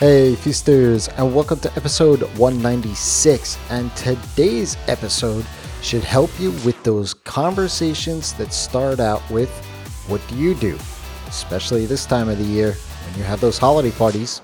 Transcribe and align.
Hey, 0.00 0.34
feasters, 0.34 1.08
and 1.08 1.34
welcome 1.34 1.60
to 1.60 1.70
episode 1.76 2.22
196. 2.38 3.58
And 3.68 3.94
today's 3.94 4.78
episode 4.88 5.44
should 5.82 6.02
help 6.02 6.30
you 6.40 6.52
with 6.64 6.82
those 6.84 7.12
conversations 7.12 8.32
that 8.38 8.54
start 8.54 8.98
out 8.98 9.20
with, 9.30 9.50
What 10.08 10.26
do 10.26 10.36
you 10.36 10.54
do? 10.54 10.78
Especially 11.26 11.84
this 11.84 12.06
time 12.06 12.30
of 12.30 12.38
the 12.38 12.44
year 12.44 12.72
when 12.72 13.18
you 13.18 13.24
have 13.24 13.42
those 13.42 13.58
holiday 13.58 13.90
parties. 13.90 14.40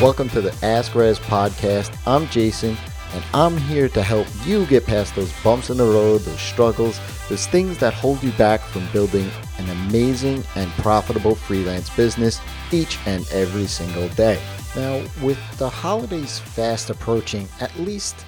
Welcome 0.00 0.28
to 0.28 0.40
the 0.40 0.56
Ask 0.62 0.92
Rezzz 0.92 1.18
podcast. 1.18 1.98
I'm 2.06 2.28
Jason, 2.28 2.76
and 3.14 3.24
I'm 3.34 3.56
here 3.56 3.88
to 3.88 4.02
help 4.04 4.28
you 4.46 4.64
get 4.66 4.86
past 4.86 5.16
those 5.16 5.32
bumps 5.42 5.70
in 5.70 5.78
the 5.78 5.82
road, 5.82 6.20
those 6.20 6.38
struggles, 6.38 7.00
those 7.28 7.46
things 7.46 7.78
that 7.78 7.92
hold 7.94 8.22
you 8.22 8.32
back 8.32 8.60
from 8.60 8.86
building 8.92 9.30
an 9.58 9.68
amazing 9.68 10.42
and 10.56 10.70
profitable 10.72 11.34
freelance 11.34 11.90
business 11.90 12.40
each 12.72 12.98
and 13.06 13.26
every 13.32 13.66
single 13.66 14.08
day. 14.10 14.40
Now, 14.74 15.02
with 15.22 15.38
the 15.58 15.68
holidays 15.68 16.38
fast 16.38 16.90
approaching, 16.90 17.48
at 17.60 17.76
least 17.78 18.24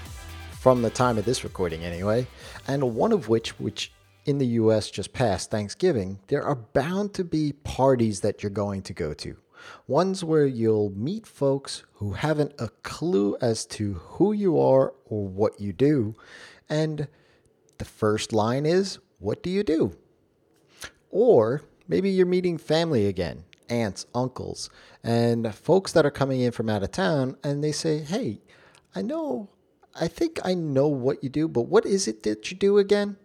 from 0.52 0.82
the 0.82 0.90
time 0.90 1.16
of 1.16 1.24
this 1.24 1.44
recording 1.44 1.84
anyway, 1.84 2.26
and 2.66 2.94
one 2.94 3.12
of 3.12 3.28
which, 3.28 3.58
which 3.58 3.92
in 4.26 4.38
the 4.38 4.46
US 4.46 4.90
just 4.90 5.12
passed 5.12 5.50
Thanksgiving, 5.50 6.18
there 6.28 6.42
are 6.42 6.56
bound 6.56 7.14
to 7.14 7.24
be 7.24 7.52
parties 7.52 8.20
that 8.20 8.42
you're 8.42 8.50
going 8.50 8.82
to 8.82 8.92
go 8.92 9.14
to. 9.14 9.36
Ones 9.86 10.24
where 10.24 10.46
you'll 10.46 10.90
meet 10.90 11.26
folks 11.26 11.84
who 11.94 12.12
haven't 12.12 12.52
a 12.58 12.68
clue 12.82 13.36
as 13.40 13.64
to 13.66 13.94
who 13.94 14.32
you 14.32 14.58
are 14.58 14.94
or 15.04 15.26
what 15.26 15.60
you 15.60 15.72
do. 15.72 16.14
And 16.68 17.08
the 17.80 17.84
first 17.84 18.32
line 18.32 18.64
is, 18.64 19.00
What 19.18 19.42
do 19.42 19.50
you 19.50 19.64
do? 19.64 19.96
Or 21.10 21.62
maybe 21.88 22.10
you're 22.10 22.26
meeting 22.26 22.58
family 22.58 23.06
again 23.06 23.44
aunts, 23.68 24.04
uncles, 24.14 24.68
and 25.02 25.54
folks 25.54 25.92
that 25.92 26.04
are 26.04 26.10
coming 26.10 26.40
in 26.40 26.52
from 26.52 26.68
out 26.68 26.82
of 26.82 26.90
town, 26.90 27.36
and 27.42 27.64
they 27.64 27.72
say, 27.72 28.00
Hey, 28.00 28.42
I 28.94 29.02
know, 29.02 29.48
I 29.98 30.08
think 30.08 30.38
I 30.44 30.54
know 30.54 30.88
what 30.88 31.24
you 31.24 31.30
do, 31.30 31.48
but 31.48 31.62
what 31.62 31.86
is 31.86 32.06
it 32.06 32.22
that 32.24 32.50
you 32.50 32.56
do 32.56 32.78
again? 32.78 33.16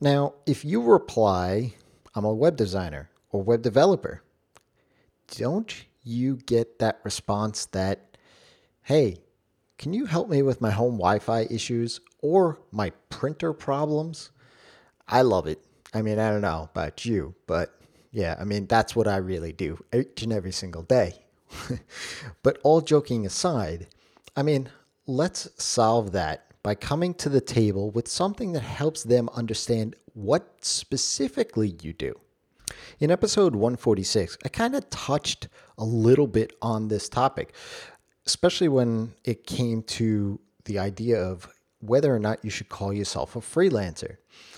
Now, 0.00 0.34
if 0.46 0.64
you 0.64 0.80
reply, 0.80 1.74
I'm 2.14 2.24
a 2.24 2.32
web 2.32 2.56
designer 2.56 3.10
or 3.30 3.42
web 3.42 3.62
developer, 3.62 4.22
don't 5.36 5.74
you 6.02 6.36
get 6.36 6.78
that 6.78 7.00
response 7.02 7.66
that, 7.66 8.16
Hey, 8.82 9.18
can 9.76 9.92
you 9.92 10.06
help 10.06 10.28
me 10.28 10.42
with 10.42 10.60
my 10.60 10.70
home 10.70 10.98
Wi 10.98 11.18
Fi 11.18 11.46
issues 11.50 12.00
or 12.20 12.58
my 12.70 12.90
printer 13.10 13.52
problems? 13.52 14.30
I 15.06 15.22
love 15.22 15.46
it. 15.46 15.60
I 15.94 16.02
mean, 16.02 16.18
I 16.18 16.30
don't 16.30 16.42
know 16.42 16.68
about 16.70 17.04
you, 17.04 17.34
but 17.46 17.74
yeah, 18.12 18.36
I 18.38 18.44
mean, 18.44 18.66
that's 18.66 18.94
what 18.94 19.08
I 19.08 19.16
really 19.16 19.52
do 19.52 19.82
each 19.94 20.22
and 20.22 20.32
every 20.32 20.52
single 20.52 20.82
day. 20.82 21.14
but 22.42 22.58
all 22.62 22.80
joking 22.80 23.24
aside, 23.24 23.88
I 24.36 24.42
mean, 24.42 24.68
let's 25.06 25.48
solve 25.56 26.12
that 26.12 26.44
by 26.62 26.74
coming 26.74 27.14
to 27.14 27.28
the 27.28 27.40
table 27.40 27.90
with 27.90 28.08
something 28.08 28.52
that 28.52 28.62
helps 28.62 29.02
them 29.02 29.28
understand 29.34 29.96
what 30.14 30.56
specifically 30.60 31.76
you 31.80 31.92
do. 31.92 32.18
In 33.00 33.10
episode 33.10 33.54
146, 33.54 34.38
I 34.44 34.48
kind 34.48 34.74
of 34.74 34.90
touched 34.90 35.48
a 35.78 35.84
little 35.84 36.26
bit 36.26 36.52
on 36.60 36.88
this 36.88 37.08
topic, 37.08 37.54
especially 38.26 38.68
when 38.68 39.14
it 39.24 39.46
came 39.46 39.82
to 39.84 40.40
the 40.64 40.78
idea 40.78 41.22
of 41.22 41.48
whether 41.80 42.14
or 42.14 42.18
not 42.18 42.44
you 42.44 42.50
should 42.50 42.68
call 42.68 42.92
yourself 42.92 43.36
a 43.36 43.40
freelancer. 43.40 44.16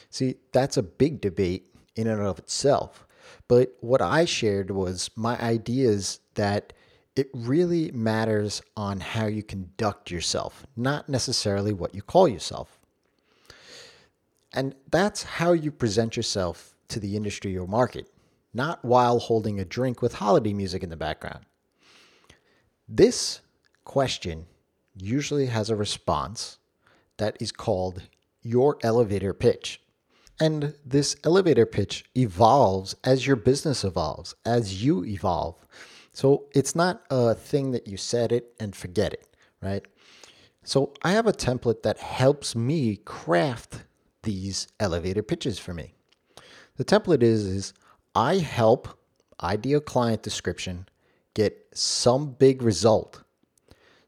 See, 0.09 0.37
that's 0.53 0.77
a 0.77 0.83
big 0.83 1.21
debate 1.21 1.75
in 1.97 2.07
and 2.07 2.21
of 2.21 2.39
itself. 2.39 3.07
But 3.49 3.77
what 3.81 4.01
I 4.01 4.25
shared 4.25 4.71
was 4.71 5.11
my 5.17 5.41
ideas 5.41 6.21
that 6.35 6.73
it 7.17 7.29
really 7.35 7.91
matters 7.93 8.63
on 8.77 9.01
how 9.01 9.27
you 9.27 9.43
conduct 9.43 10.11
yourself, 10.11 10.67
not 10.77 11.09
necessarily 11.09 11.73
what 11.73 11.95
you 11.95 12.03
call 12.03 12.29
yourself. 12.29 12.79
And 14.53 14.75
that's 14.91 15.23
how 15.23 15.53
you 15.53 15.71
present 15.71 16.17
yourself 16.17 16.75
to 16.89 16.99
the 16.99 17.17
industry 17.17 17.57
or 17.57 17.67
market, 17.67 18.11
not 18.53 18.85
while 18.85 19.19
holding 19.19 19.61
a 19.61 19.65
drink 19.65 20.03
with 20.03 20.15
holiday 20.15 20.53
music 20.53 20.83
in 20.83 20.91
the 20.91 20.97
background. 20.97 21.45
This 22.89 23.41
question 23.85 24.47
usually 24.97 25.47
has 25.47 25.71
a 25.71 25.77
response 25.77 26.59
that 27.21 27.37
is 27.39 27.53
called 27.53 28.03
your 28.43 28.79
elevator 28.83 29.33
pitch. 29.35 29.81
And 30.41 30.75
this 30.85 31.17
elevator 31.23 31.67
pitch 31.67 32.05
evolves 32.17 32.97
as 33.05 33.27
your 33.27 33.37
business 33.37 33.85
evolves, 33.85 34.35
as 34.47 34.83
you 34.83 35.05
evolve. 35.05 35.67
So 36.15 36.47
it's 36.55 36.75
not 36.75 37.03
a 37.11 37.35
thing 37.35 37.73
that 37.73 37.87
you 37.87 37.99
set 37.99 38.33
it 38.33 38.55
and 38.59 38.75
forget 38.75 39.13
it, 39.13 39.37
right? 39.63 39.85
So 40.65 40.95
I 41.03 41.13
have 41.13 41.27
a 41.27 41.33
template 41.33 41.83
that 41.83 41.99
helps 41.99 42.57
me 42.57 42.97
craft 42.97 43.85
these 44.23 44.69
elevator 44.81 45.23
pitches 45.23 45.59
for 45.59 45.75
me. 45.75 45.93
The 46.77 46.85
template 46.85 47.23
is 47.23 47.45
is 47.45 47.75
I 48.15 48.39
help 48.39 48.89
ideal 49.43 49.81
client 49.81 50.23
description 50.23 50.87
get 51.35 51.69
some 51.75 52.33
big 52.33 52.63
result 52.63 53.23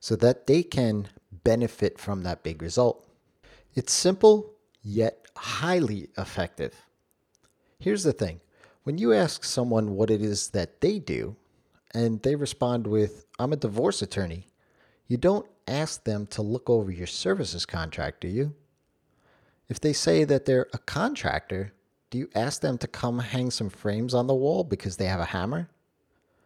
so 0.01 0.17
that 0.17 0.47
they 0.47 0.63
can 0.63 1.09
benefit 1.45 1.99
from 1.99 2.23
that 2.23 2.43
big 2.43 2.63
result. 2.63 3.07
It's 3.75 3.93
simple 3.93 4.53
yet 4.83 5.27
highly 5.37 6.09
effective. 6.19 6.75
Here's 7.79 8.05
the 8.05 8.13
thing 8.13 8.41
when 8.85 8.99
you 8.99 9.13
ask 9.13 9.45
someone 9.45 9.95
what 9.95 10.11
it 10.11 10.23
is 10.23 10.51
that 10.51 10.81
they 10.81 10.99
do, 10.99 11.37
and 11.95 12.23
they 12.23 12.35
respond 12.35 12.87
with, 12.87 13.27
I'm 13.39 13.53
a 13.53 13.57
divorce 13.57 14.03
attorney, 14.03 14.49
you 15.07 15.17
don't 15.17 15.47
ask 15.69 16.05
them 16.05 16.27
to 16.29 16.43
look 16.43 16.69
over 16.69 16.91
your 16.91 17.07
services 17.07 17.67
contract, 17.67 18.21
do 18.21 18.29
you? 18.29 18.55
If 19.69 19.81
they 19.81 19.93
say 19.93 20.25
that 20.25 20.45
they're 20.45 20.69
a 20.73 20.79
contractor, 20.79 21.73
do 22.11 22.19
you 22.19 22.29
ask 22.35 22.61
them 22.61 22.77
to 22.79 22.87
come 22.87 23.21
hang 23.21 23.51
some 23.51 23.71
frames 23.71 24.15
on 24.15 24.27
the 24.27 24.35
wall 24.35 24.65
because 24.65 24.97
they 24.97 25.07
have 25.07 25.21
a 25.21 25.27
hammer? 25.27 25.69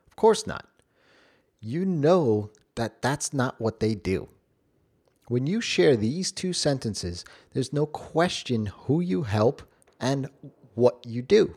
Of 0.07 0.17
course 0.17 0.47
not. 0.47 0.67
You 1.61 1.85
know 1.85 2.51
that 2.75 3.03
that's 3.03 3.33
not 3.33 3.61
what 3.61 3.81
they 3.81 3.95
do. 3.95 4.29
When 5.29 5.49
you 5.49 5.61
share 5.61 5.97
these 5.97 6.31
two 6.31 6.53
sentences, 6.53 7.25
there's 7.53 7.73
no 7.73 7.85
question 7.87 8.67
who 8.67 9.01
you 9.01 9.23
help 9.23 9.63
and 10.01 10.29
what 10.75 11.05
you 11.05 11.21
do. 11.21 11.57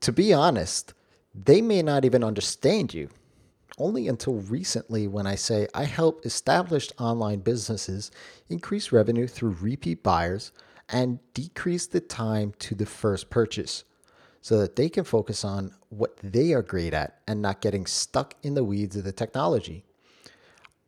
To 0.00 0.12
be 0.12 0.32
honest, 0.32 0.94
they 1.32 1.62
may 1.62 1.82
not 1.82 2.04
even 2.04 2.24
understand 2.24 2.92
you. 2.92 3.10
Only 3.78 4.08
until 4.08 4.34
recently, 4.34 5.06
when 5.06 5.28
I 5.28 5.36
say 5.36 5.68
I 5.72 5.84
help 5.84 6.26
established 6.26 6.92
online 6.98 7.38
businesses 7.40 8.10
increase 8.48 8.90
revenue 8.90 9.28
through 9.28 9.56
repeat 9.60 10.02
buyers 10.02 10.50
and 10.88 11.20
decrease 11.34 11.86
the 11.86 12.00
time 12.00 12.52
to 12.58 12.74
the 12.74 12.86
first 12.86 13.30
purchase 13.30 13.84
so 14.40 14.58
that 14.58 14.74
they 14.74 14.88
can 14.88 15.04
focus 15.04 15.44
on 15.44 15.72
what 15.90 16.16
they 16.16 16.52
are 16.52 16.62
great 16.62 16.94
at 16.94 17.20
and 17.28 17.40
not 17.40 17.60
getting 17.60 17.86
stuck 17.86 18.34
in 18.42 18.54
the 18.54 18.64
weeds 18.64 18.96
of 18.96 19.04
the 19.04 19.12
technology. 19.12 19.84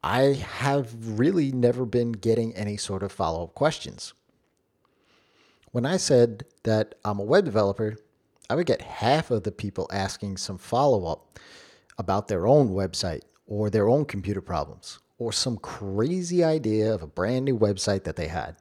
I 0.02 0.20
have 0.32 1.18
really 1.18 1.52
never 1.52 1.84
been 1.84 2.12
getting 2.12 2.54
any 2.54 2.76
sort 2.78 3.02
of 3.02 3.12
follow 3.12 3.44
up 3.44 3.54
questions. 3.54 4.14
When 5.72 5.84
I 5.84 5.98
said 5.98 6.44
that 6.62 6.94
I'm 7.04 7.18
a 7.18 7.24
web 7.24 7.44
developer, 7.44 7.96
I 8.48 8.54
would 8.54 8.66
get 8.66 8.80
half 8.80 9.30
of 9.30 9.42
the 9.42 9.52
people 9.52 9.88
asking 9.92 10.38
some 10.38 10.58
follow 10.58 11.04
up 11.06 11.38
about 11.98 12.28
their 12.28 12.46
own 12.46 12.70
website 12.70 13.22
or 13.46 13.68
their 13.68 13.88
own 13.88 14.06
computer 14.06 14.40
problems 14.40 14.98
or 15.18 15.32
some 15.32 15.58
crazy 15.58 16.42
idea 16.42 16.92
of 16.92 17.02
a 17.02 17.06
brand 17.06 17.44
new 17.44 17.56
website 17.56 18.04
that 18.04 18.16
they 18.16 18.28
had. 18.28 18.56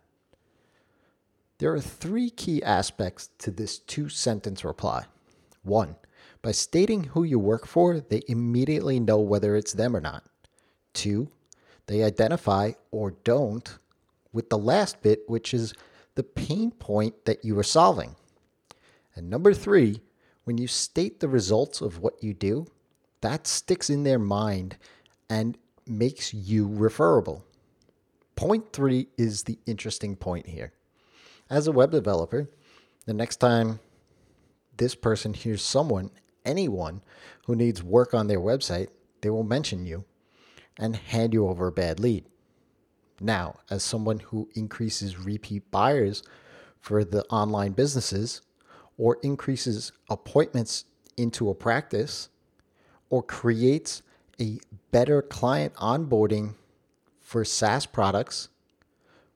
There 1.58 1.74
are 1.74 1.82
three 1.82 2.30
key 2.30 2.62
aspects 2.62 3.30
to 3.40 3.50
this 3.50 3.80
two 3.80 4.10
sentence 4.10 4.64
reply. 4.64 5.06
One, 5.64 5.96
by 6.42 6.52
stating 6.52 7.06
who 7.06 7.24
you 7.24 7.40
work 7.40 7.66
for, 7.66 8.00
they 8.00 8.22
immediately 8.28 9.00
know 9.00 9.20
whether 9.20 9.56
it's 9.56 9.74
them 9.74 9.96
or 9.96 10.02
not. 10.02 10.29
Two, 11.00 11.30
they 11.88 12.04
identify 12.04 12.74
or 12.92 13.12
don't 13.24 13.78
with 14.34 14.50
the 14.50 14.58
last 14.58 15.02
bit, 15.02 15.22
which 15.28 15.54
is 15.54 15.74
the 16.16 16.24
pain 16.24 16.72
point 16.72 17.24
that 17.24 17.46
you 17.46 17.58
are 17.58 17.64
solving. 17.64 18.18
And 19.16 19.30
number 19.30 19.54
three, 19.54 20.02
when 20.44 20.58
you 20.58 20.68
state 20.68 21.22
the 21.22 21.30
results 21.30 21.80
of 21.80 22.00
what 22.00 22.22
you 22.22 22.34
do, 22.34 22.68
that 23.22 23.48
sticks 23.48 23.90
in 23.90 24.04
their 24.04 24.20
mind 24.20 24.76
and 25.30 25.58
makes 25.88 26.34
you 26.34 26.68
referable. 26.68 27.46
Point 28.36 28.74
three 28.74 29.08
is 29.18 29.44
the 29.44 29.58
interesting 29.66 30.18
point 30.18 30.48
here. 30.48 30.74
As 31.50 31.66
a 31.66 31.72
web 31.72 31.92
developer, 31.92 32.50
the 33.06 33.14
next 33.14 33.38
time 33.38 33.80
this 34.76 34.96
person 34.96 35.34
hears 35.34 35.62
someone, 35.62 36.12
anyone 36.44 37.04
who 37.46 37.56
needs 37.56 37.82
work 37.82 38.14
on 38.14 38.28
their 38.28 38.42
website, 38.42 38.90
they 39.22 39.30
will 39.30 39.44
mention 39.44 39.86
you 39.86 40.04
and 40.80 40.96
hand 40.96 41.34
you 41.34 41.48
over 41.48 41.68
a 41.68 41.72
bad 41.72 42.00
lead. 42.00 42.26
Now, 43.22 43.60
as 43.70 43.84
someone 43.84 44.20
who 44.20 44.50
increases 44.56 45.20
repeat 45.20 45.70
buyers 45.70 46.24
for 46.80 47.04
the 47.04 47.26
online 47.26 47.74
businesses 47.74 48.42
or 48.98 49.18
increases 49.22 49.92
appointments 50.10 50.86
into 51.18 51.50
a 51.50 51.56
practice 51.56 52.30
or 53.10 53.22
creates 53.22 54.02
a 54.40 54.60
better 54.92 55.22
client 55.22 55.74
onboarding 55.76 56.56
for 57.20 57.44
SaaS 57.44 57.86
products, 57.86 58.48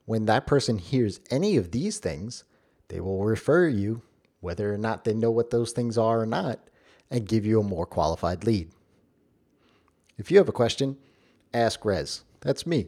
when 0.06 0.26
that 0.26 0.48
person 0.48 0.78
hears 0.78 1.20
any 1.30 1.58
of 1.58 1.72
these 1.72 1.98
things, 1.98 2.46
they 2.88 3.02
will 3.02 3.24
refer 3.26 3.68
you, 3.68 4.02
whether 4.40 4.74
or 4.74 4.78
not 4.78 5.04
they 5.04 5.14
know 5.14 5.32
what 5.32 5.50
those 5.50 5.72
things 5.72 5.98
are 5.98 6.22
or 6.22 6.26
not, 6.26 6.60
and 7.12 7.28
give 7.28 7.46
you 7.46 7.60
a 7.60 7.64
more 7.64 7.86
qualified 7.86 8.46
lead. 8.46 8.70
If 10.18 10.32
you 10.32 10.38
have 10.38 10.50
a 10.50 10.54
question, 10.54 10.98
ask 11.54 11.82
Rezzz. 11.82 12.24
That's 12.42 12.66
me. 12.66 12.88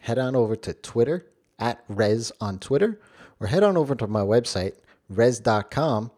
Head 0.00 0.18
on 0.18 0.36
over 0.36 0.56
to 0.56 0.74
Twitter 0.74 1.26
at 1.58 1.86
Rezzz 1.88 2.32
on 2.40 2.58
Twitter 2.58 3.00
or 3.40 3.46
head 3.46 3.62
on 3.62 3.76
over 3.76 3.94
to 3.94 4.06
my 4.06 4.20
website, 4.20 4.74
rezzz.com, 5.12 6.10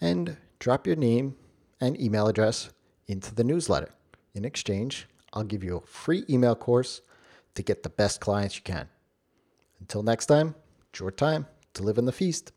and 0.00 0.36
drop 0.58 0.86
your 0.86 0.96
name 0.96 1.36
and 1.80 2.00
email 2.00 2.28
address 2.28 2.70
into 3.06 3.34
the 3.34 3.44
newsletter. 3.44 3.90
In 4.34 4.44
exchange, 4.44 5.06
I'll 5.32 5.44
give 5.44 5.64
you 5.64 5.76
a 5.76 5.86
free 5.86 6.24
email 6.28 6.54
course 6.54 7.00
to 7.54 7.62
get 7.62 7.82
the 7.82 7.90
best 7.90 8.20
clients 8.20 8.56
you 8.56 8.62
can. 8.62 8.88
Until 9.80 10.02
next 10.02 10.26
time, 10.26 10.54
it's 10.90 11.00
your 11.00 11.10
time 11.10 11.46
to 11.74 11.82
live 11.82 11.98
in 11.98 12.04
the 12.04 12.12
feast. 12.12 12.52